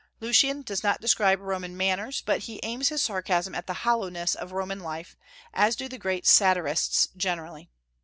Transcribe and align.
Lucian 0.19 0.63
does 0.63 0.81
not 0.81 0.99
describe 0.99 1.39
Roman 1.39 1.77
manners, 1.77 2.23
but 2.25 2.39
he 2.39 2.59
aims 2.63 2.89
his 2.89 3.03
sarcasm 3.03 3.53
at 3.53 3.67
the 3.67 3.75
hollowness 3.85 4.33
of 4.33 4.51
Roman 4.51 4.79
life, 4.79 5.15
as 5.53 5.75
do 5.75 5.87
the 5.87 5.99
great 5.99 6.25
satirists 6.25 7.09
generally. 7.15 7.69